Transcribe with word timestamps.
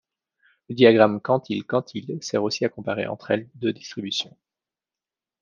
Le 0.67 0.73
diagramme 0.73 1.21
quantile-quantile 1.21 2.17
sert 2.23 2.41
aussi 2.41 2.65
à 2.65 2.69
comparer 2.69 3.05
entre 3.05 3.29
elles 3.29 3.47
deux 3.53 3.71
distributions. 3.71 4.35